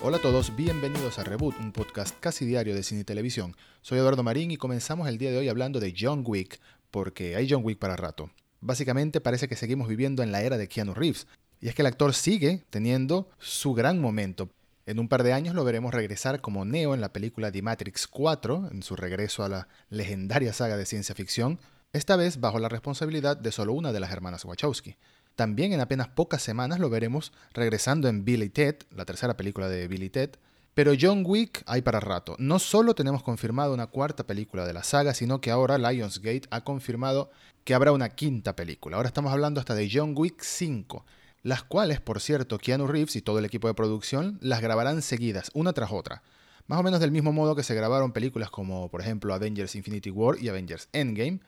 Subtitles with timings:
[0.00, 3.56] Hola a todos, bienvenidos a Reboot, un podcast casi diario de cine y televisión.
[3.82, 6.60] Soy Eduardo Marín y comenzamos el día de hoy hablando de John Wick,
[6.92, 8.30] porque hay John Wick para rato.
[8.60, 11.26] Básicamente parece que seguimos viviendo en la era de Keanu Reeves,
[11.60, 14.50] y es que el actor sigue teniendo su gran momento.
[14.86, 18.06] En un par de años lo veremos regresar como Neo en la película The Matrix
[18.06, 21.58] 4, en su regreso a la legendaria saga de ciencia ficción,
[21.92, 24.96] esta vez bajo la responsabilidad de solo una de las hermanas Wachowski.
[25.38, 29.86] También en apenas pocas semanas lo veremos regresando en Billy Ted, la tercera película de
[29.86, 30.30] Billy Ted.
[30.74, 32.34] Pero John Wick hay para rato.
[32.40, 36.64] No solo tenemos confirmado una cuarta película de la saga, sino que ahora Lionsgate ha
[36.64, 37.30] confirmado
[37.62, 38.96] que habrá una quinta película.
[38.96, 41.06] Ahora estamos hablando hasta de John Wick 5,
[41.44, 45.52] las cuales, por cierto, Keanu Reeves y todo el equipo de producción las grabarán seguidas,
[45.54, 46.24] una tras otra.
[46.66, 50.10] Más o menos del mismo modo que se grabaron películas como, por ejemplo, Avengers Infinity
[50.10, 51.38] War y Avengers Endgame,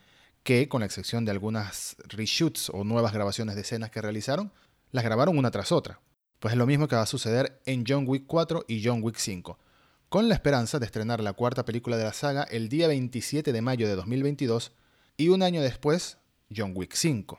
[0.43, 4.53] que, con la excepción de algunas reshoots o nuevas grabaciones de escenas que realizaron,
[4.93, 6.01] las grabaron una tras otra.
[6.38, 9.16] Pues es lo mismo que va a suceder en John Wick 4 y John Wick
[9.16, 9.59] 5,
[10.09, 13.63] con la esperanza de estrenar la cuarta película de la saga el día 27 de
[13.63, 14.73] mayo de 2022
[15.16, 16.16] y un año después,
[16.54, 17.38] John Wick 5.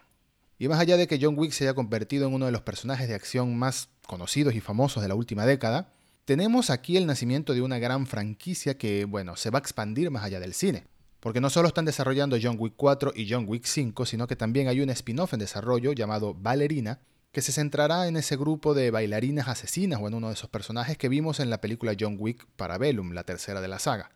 [0.59, 3.07] Y más allá de que John Wick se haya convertido en uno de los personajes
[3.07, 5.91] de acción más conocidos y famosos de la última década,
[6.25, 10.23] tenemos aquí el nacimiento de una gran franquicia que, bueno, se va a expandir más
[10.23, 10.85] allá del cine.
[11.21, 14.67] Porque no solo están desarrollando John Wick 4 y John Wick 5, sino que también
[14.67, 16.99] hay un spin-off en desarrollo llamado Ballerina,
[17.31, 20.97] que se centrará en ese grupo de bailarinas asesinas o en uno de esos personajes
[20.97, 24.11] que vimos en la película John Wick Parabellum, la tercera de la saga.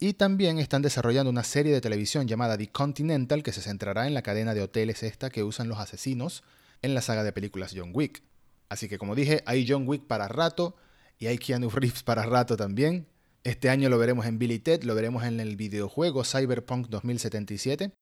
[0.00, 4.14] Y también están desarrollando una serie de televisión llamada The Continental que se centrará en
[4.14, 6.42] la cadena de hoteles esta que usan los asesinos
[6.80, 8.22] en la saga de películas John Wick.
[8.70, 10.76] Así que como dije, hay John Wick para rato
[11.18, 13.06] y hay Keanu Reeves para rato también.
[13.46, 17.92] Este año lo veremos en Billy Ted, lo veremos en el videojuego Cyberpunk 2077.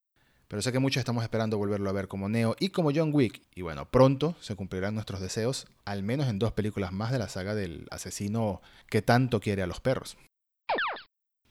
[0.49, 3.43] Pero sé que muchos estamos esperando volverlo a ver como Neo y como John Wick.
[3.55, 7.29] Y bueno, pronto se cumplirán nuestros deseos, al menos en dos películas más de la
[7.29, 10.17] saga del asesino que tanto quiere a los perros.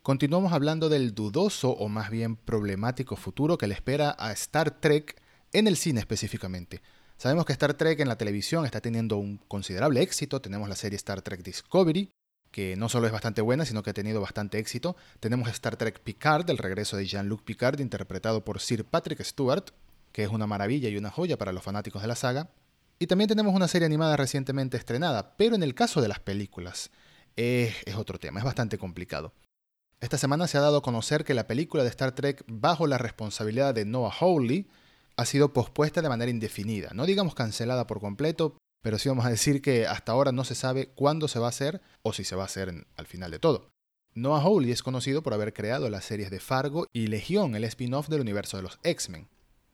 [0.01, 5.21] Continuamos hablando del dudoso o más bien problemático futuro que le espera a Star Trek
[5.51, 6.81] en el cine específicamente.
[7.17, 10.41] Sabemos que Star Trek en la televisión está teniendo un considerable éxito.
[10.41, 12.09] Tenemos la serie Star Trek Discovery,
[12.53, 14.95] que no solo es bastante buena, sino que ha tenido bastante éxito.
[15.19, 19.71] Tenemos Star Trek Picard, el regreso de Jean-Luc Picard, interpretado por Sir Patrick Stewart,
[20.11, 22.51] que es una maravilla y una joya para los fanáticos de la saga.
[22.99, 26.91] Y también tenemos una serie animada recientemente estrenada, pero en el caso de las películas
[27.35, 29.33] es, otro tema, es bastante complicado.
[29.99, 32.99] Esta semana se ha dado a conocer que la película de Star Trek bajo la
[32.99, 34.67] responsabilidad de Noah Hawley
[35.17, 39.29] ha sido pospuesta de manera indefinida, no digamos cancelada por completo, pero sí vamos a
[39.29, 42.35] decir que hasta ahora no se sabe cuándo se va a hacer o si se
[42.35, 43.69] va a hacer al final de todo.
[44.13, 48.09] Noah Hawley es conocido por haber creado las series de Fargo y Legión, el spin-off
[48.09, 49.27] del universo de los X-Men.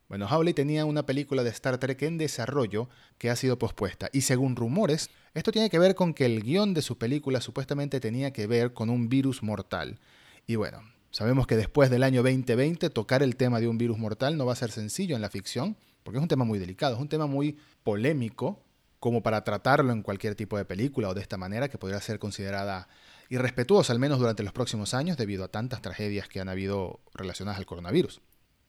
[0.07, 2.87] Bueno, Hawley tenía una película de Star Trek en desarrollo
[3.17, 6.75] que ha sido pospuesta y según rumores, esto tiene que ver con que el guion
[6.75, 9.99] de su película supuestamente tenía que ver con un virus mortal.
[10.45, 14.37] Y bueno, sabemos que después del año 2020 tocar el tema de un virus mortal
[14.37, 17.01] no va a ser sencillo en la ficción, porque es un tema muy delicado, es
[17.01, 18.63] un tema muy polémico
[18.99, 22.19] como para tratarlo en cualquier tipo de película o de esta manera que podría ser
[22.19, 22.87] considerada
[23.29, 27.59] irrespetuosa, al menos durante los próximos años, debido a tantas tragedias que han habido relacionadas
[27.59, 28.21] al coronavirus.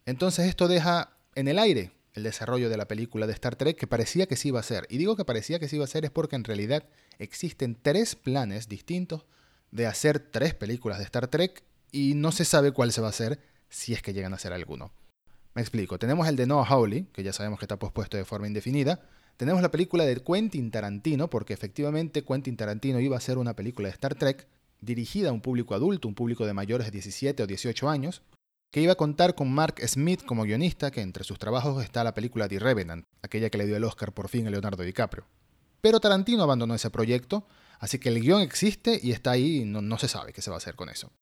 [0.07, 3.87] Entonces esto deja en el aire el desarrollo de la película de Star Trek que
[3.87, 4.87] parecía que sí iba a ser.
[4.89, 6.85] Y digo que parecía que sí iba a ser es porque en realidad
[7.19, 9.25] existen tres planes distintos
[9.71, 13.11] de hacer tres películas de Star Trek y no se sabe cuál se va a
[13.11, 14.93] hacer si es que llegan a ser alguno.
[15.55, 18.47] Me explico, tenemos el de Noah Hawley, que ya sabemos que está pospuesto de forma
[18.47, 19.01] indefinida,
[19.41, 23.89] tenemos la película de Quentin Tarantino, porque efectivamente Quentin Tarantino iba a ser una película
[23.89, 24.47] de Star Trek
[24.83, 28.21] dirigida a un público adulto, un público de mayores de 17 o 18 años,
[28.71, 32.13] que iba a contar con Mark Smith como guionista, que entre sus trabajos está la
[32.13, 35.25] película The Revenant, aquella que le dio el Oscar por fin a Leonardo DiCaprio.
[35.81, 37.47] Pero Tarantino abandonó ese proyecto,
[37.79, 40.59] así que el guion existe y está ahí no se sabe qué se va a
[40.59, 41.13] hacer con eso.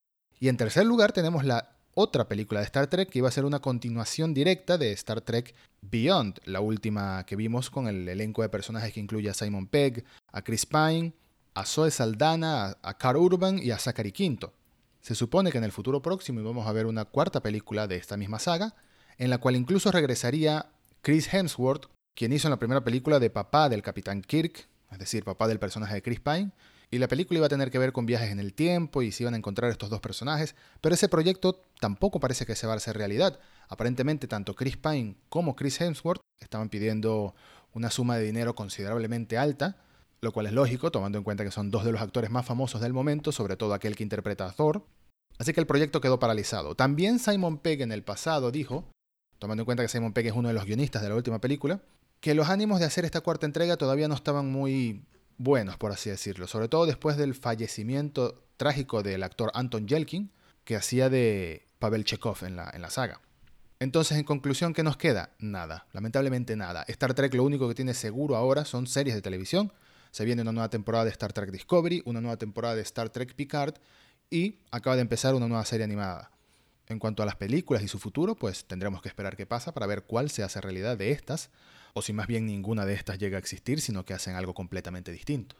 [0.40, 3.44] Y en tercer lugar tenemos la otra película de Star Trek que iba a ser
[3.44, 8.48] una continuación directa de Star Trek Beyond, la última que vimos con el elenco de
[8.48, 11.12] personajes que incluye a Simon Pegg, a Chris Pine,
[11.54, 14.54] a Zoe Saldana, a Carl Urban y a Zachary Quinto.
[15.00, 18.16] Se supone que en el futuro próximo íbamos a ver una cuarta película de esta
[18.16, 18.74] misma saga,
[19.16, 20.70] en la cual incluso regresaría
[21.02, 25.24] Chris Hemsworth, quien hizo en la primera película de papá del Capitán Kirk, es decir,
[25.24, 26.50] papá del personaje de Chris Pine,
[26.90, 29.22] y la película iba a tener que ver con viajes en el tiempo y se
[29.22, 32.76] iban a encontrar estos dos personajes, pero ese proyecto tampoco parece que se va a
[32.76, 33.38] hacer realidad.
[33.68, 37.34] Aparentemente tanto Chris Pine como Chris Hemsworth estaban pidiendo
[37.74, 39.76] una suma de dinero considerablemente alta,
[40.20, 42.80] lo cual es lógico, tomando en cuenta que son dos de los actores más famosos
[42.80, 44.84] del momento, sobre todo aquel que interpreta a Thor.
[45.38, 46.74] Así que el proyecto quedó paralizado.
[46.74, 48.90] También Simon Pegg en el pasado dijo,
[49.38, 51.80] tomando en cuenta que Simon Pegg es uno de los guionistas de la última película,
[52.20, 55.04] que los ánimos de hacer esta cuarta entrega todavía no estaban muy
[55.38, 60.30] buenos, por así decirlo, sobre todo después del fallecimiento trágico del actor Anton Yelkin,
[60.64, 63.20] que hacía de Pavel Chekhov en la, en la saga.
[63.80, 65.30] Entonces, en conclusión, ¿qué nos queda?
[65.38, 66.84] Nada, lamentablemente nada.
[66.88, 69.72] Star Trek lo único que tiene seguro ahora son series de televisión.
[70.10, 73.34] Se viene una nueva temporada de Star Trek Discovery, una nueva temporada de Star Trek
[73.34, 73.74] Picard
[74.30, 76.32] y acaba de empezar una nueva serie animada.
[76.88, 79.86] En cuanto a las películas y su futuro, pues tendremos que esperar qué pasa para
[79.86, 81.50] ver cuál se hace realidad de estas,
[81.94, 85.12] o si más bien ninguna de estas llega a existir, sino que hacen algo completamente
[85.12, 85.56] distinto.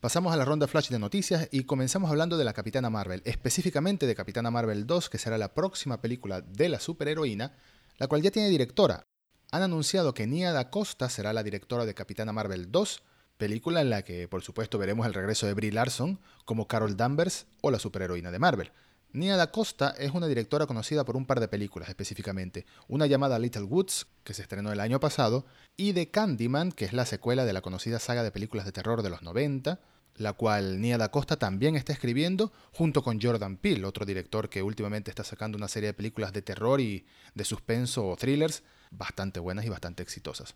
[0.00, 4.06] Pasamos a la ronda flash de noticias y comenzamos hablando de la Capitana Marvel, específicamente
[4.06, 7.56] de Capitana Marvel 2, que será la próxima película de la superheroína,
[7.98, 9.02] la cual ya tiene directora.
[9.50, 13.02] Han anunciado que Nia Da Costa será la directora de Capitana Marvel 2,
[13.38, 17.46] película en la que por supuesto veremos el regreso de Brie Larson como Carol Danvers
[17.60, 18.72] o la superheroína de Marvel.
[19.12, 23.38] Nia Da Costa es una directora conocida por un par de películas específicamente, una llamada
[23.38, 25.46] Little Woods, que se estrenó el año pasado,
[25.78, 29.02] y de Candyman, que es la secuela de la conocida saga de películas de terror
[29.02, 29.80] de los 90,
[30.16, 34.62] la cual Nia Da Costa también está escribiendo, junto con Jordan Peele, otro director que
[34.62, 39.40] últimamente está sacando una serie de películas de terror y de suspenso o thrillers bastante
[39.40, 40.54] buenas y bastante exitosas.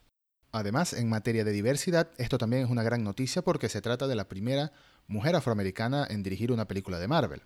[0.51, 4.15] Además, en materia de diversidad, esto también es una gran noticia porque se trata de
[4.15, 4.71] la primera
[5.07, 7.41] mujer afroamericana en dirigir una película de Marvel.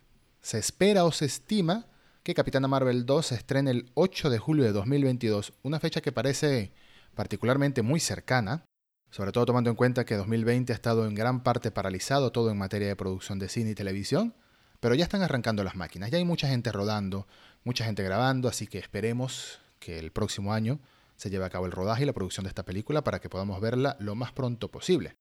[0.48, 1.88] Se espera o se estima
[2.24, 6.14] que Capitana Marvel 2 se estrene el 8 de julio de 2022, una fecha que
[6.14, 6.72] parece
[7.16, 8.64] particularmente muy cercana,
[9.12, 12.58] sobre todo tomando en cuenta que 2020 ha estado en gran parte paralizado todo en
[12.58, 14.36] materia de producción de cine y televisión,
[14.80, 17.28] pero ya están arrancando las máquinas, ya hay mucha gente rodando,
[17.66, 20.80] mucha gente grabando, así que esperemos que el próximo año
[21.18, 23.60] se lleve a cabo el rodaje y la producción de esta película para que podamos
[23.60, 25.18] verla lo más pronto posible.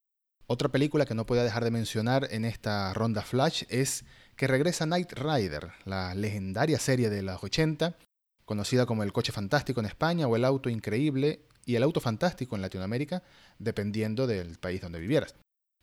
[0.49, 4.05] Otra película que no podía dejar de mencionar en esta ronda flash es
[4.37, 7.97] que regresa Knight Rider, la legendaria serie de los 80,
[8.45, 12.55] conocida como el coche fantástico en España o el auto increíble y el auto fantástico
[12.55, 13.23] en Latinoamérica,
[13.59, 15.35] dependiendo del país donde vivieras.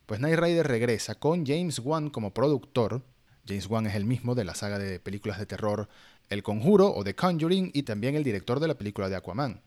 [0.05, 3.03] Pues Knight Rider regresa con James Wan como productor.
[3.47, 5.89] James Wan es el mismo de la saga de películas de terror
[6.29, 9.61] El Conjuro o The Conjuring y también el director de la película de Aquaman.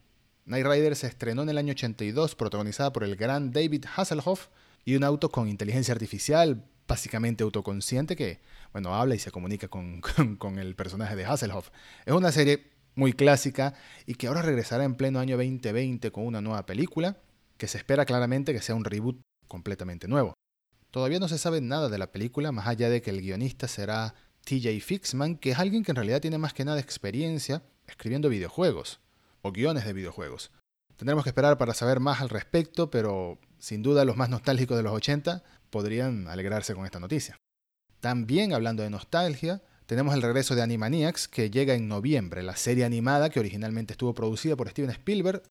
[0.45, 4.49] Knight Rider se estrenó en el año 82, protagonizada por el gran David Hasselhoff
[4.85, 8.41] y un auto con inteligencia artificial básicamente autoconsciente que,
[8.73, 11.71] bueno, habla y se comunica con, con, con el personaje de Hasselhoff.
[12.05, 13.75] Es una serie muy clásica
[14.07, 17.19] y que ahora regresará en pleno año 2020 con una nueva película
[17.57, 20.35] que se espera claramente que sea un reboot completamente nuevo.
[20.91, 24.15] Todavía no se sabe nada de la película más allá de que el guionista será
[24.45, 29.01] TJ Fixman, que es alguien que en realidad tiene más que nada experiencia escribiendo videojuegos
[29.43, 30.51] o guiones de videojuegos.
[30.97, 34.83] Tendremos que esperar para saber más al respecto, pero sin duda los más nostálgicos de
[34.83, 37.37] los 80 podrían alegrarse con esta noticia.
[38.01, 42.43] También hablando de nostalgia, tenemos el regreso de Animaniacs, que llega en noviembre.
[42.43, 45.43] La serie animada, que originalmente estuvo producida por Steven Spielberg,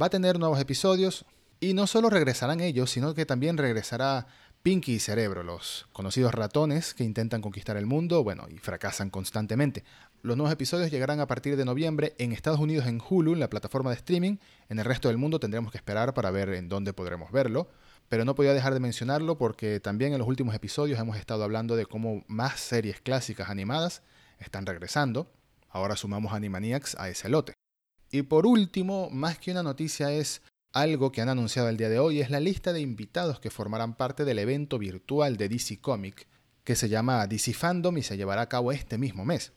[0.00, 1.24] va a tener nuevos episodios.
[1.58, 4.28] Y no solo regresarán ellos, sino que también regresará
[4.62, 9.84] Pinky y Cerebro, los conocidos ratones que intentan conquistar el mundo, bueno, y fracasan constantemente.
[10.22, 13.50] Los nuevos episodios llegarán a partir de noviembre en Estados Unidos en Hulu, en la
[13.50, 14.36] plataforma de streaming.
[14.68, 17.68] En el resto del mundo tendremos que esperar para ver en dónde podremos verlo
[18.10, 21.76] pero no podía dejar de mencionarlo porque también en los últimos episodios hemos estado hablando
[21.76, 24.02] de cómo más series clásicas animadas
[24.40, 25.32] están regresando.
[25.68, 27.54] Ahora sumamos Animaniacs a ese lote.
[28.10, 30.42] Y por último, más que una noticia es
[30.72, 33.94] algo que han anunciado el día de hoy, es la lista de invitados que formarán
[33.94, 36.26] parte del evento virtual de DC Comic,
[36.64, 39.52] que se llama DC Fandom y se llevará a cabo este mismo mes.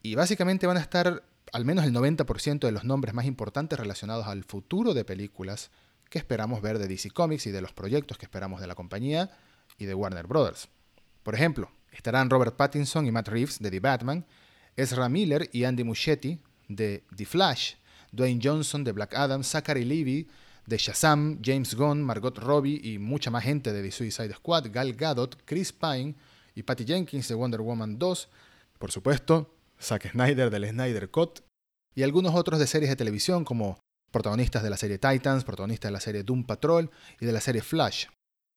[0.00, 4.28] Y básicamente van a estar al menos el 90% de los nombres más importantes relacionados
[4.28, 5.72] al futuro de películas
[6.08, 9.30] que esperamos ver de DC Comics y de los proyectos que esperamos de la compañía
[9.78, 10.68] y de Warner Brothers.
[11.22, 14.26] Por ejemplo, estarán Robert Pattinson y Matt Reeves de The Batman,
[14.76, 17.74] Ezra Miller y Andy Muschietti de The Flash,
[18.12, 20.28] Dwayne Johnson de Black Adam, Zachary Levy
[20.66, 24.94] de Shazam, James Gunn, Margot Robbie y mucha más gente de The Suicide Squad, Gal
[24.94, 26.14] Gadot, Chris Pine
[26.54, 28.28] y Patty Jenkins de Wonder Woman 2,
[28.78, 31.40] por supuesto, Zack Snyder del Snyder Cut
[31.94, 33.78] y algunos otros de series de televisión como
[34.16, 37.60] protagonistas de la serie Titans, protagonistas de la serie Doom Patrol y de la serie
[37.60, 38.06] Flash.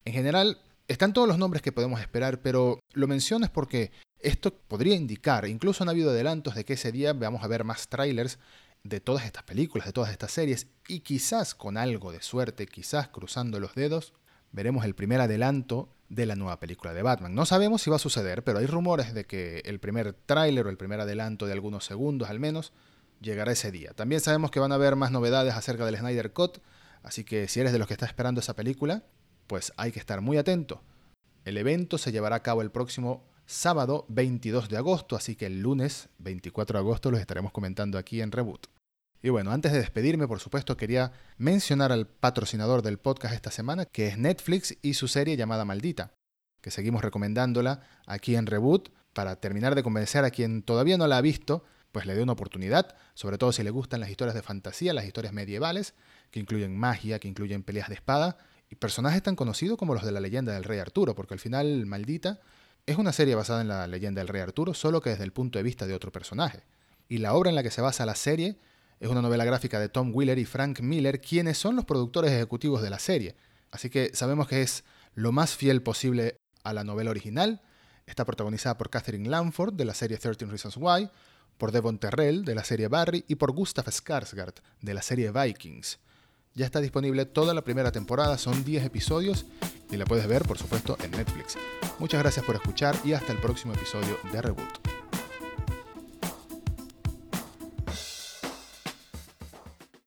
[0.05, 4.53] En general, están todos los nombres que podemos esperar, pero lo menciono es porque esto
[4.53, 8.39] podría indicar, incluso han habido adelantos de que ese día vamos a ver más trailers
[8.85, 13.09] de todas estas películas, de todas estas series, y quizás con algo de suerte, quizás
[13.09, 14.13] cruzando los dedos,
[14.53, 17.35] veremos el primer adelanto de la nueva película de Batman.
[17.35, 20.69] No sabemos si va a suceder, pero hay rumores de que el primer tráiler o
[20.69, 22.71] el primer adelanto de algunos segundos al menos
[23.21, 23.93] llegará ese día.
[23.93, 26.59] También sabemos que van a haber más novedades acerca del Snyder Cut,
[27.03, 29.03] así que si eres de los que está esperando esa película,
[29.47, 30.83] pues hay que estar muy atento.
[31.45, 35.61] El evento se llevará a cabo el próximo sábado 22 de agosto, así que el
[35.61, 38.67] lunes 24 de agosto los estaremos comentando aquí en Reboot.
[39.21, 43.85] Y bueno, antes de despedirme, por supuesto, quería mencionar al patrocinador del podcast esta semana,
[43.85, 46.13] que es Netflix y su serie llamada Maldita,
[46.61, 51.17] que seguimos recomendándola aquí en Reboot para terminar de convencer a quien todavía no la
[51.17, 54.41] ha visto, pues le dé una oportunidad, sobre todo si le gustan las historias de
[54.41, 55.93] fantasía, las historias medievales,
[56.31, 58.37] que incluyen magia, que incluyen peleas de espada,
[58.69, 61.85] y personajes tan conocidos como los de la leyenda del rey Arturo, porque al final
[61.85, 62.39] Maldita
[62.85, 65.57] es una serie basada en la leyenda del rey Arturo, solo que desde el punto
[65.57, 66.63] de vista de otro personaje.
[67.07, 68.59] Y la obra en la que se basa la serie
[68.99, 72.81] es una novela gráfica de Tom Wheeler y Frank Miller, quienes son los productores ejecutivos
[72.81, 73.35] de la serie.
[73.71, 74.83] Así que sabemos que es
[75.15, 77.61] lo más fiel posible a la novela original.
[78.05, 81.09] Está protagonizada por Catherine Lanford de la serie 13 Reasons Why,
[81.59, 85.99] por Devon Terrell de la serie Barry y por Gustav Skarsgård de la serie Vikings.
[86.55, 89.45] Ya está disponible toda la primera temporada, son 10 episodios
[89.91, 91.57] y la puedes ver, por supuesto, en Netflix.
[91.99, 94.98] Muchas gracias por escuchar y hasta el próximo episodio de Reboot.